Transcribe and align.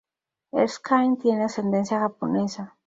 Erskine 0.51 1.15
tiene 1.21 1.43
ascendencia 1.43 1.99
japonesa. 1.99 2.75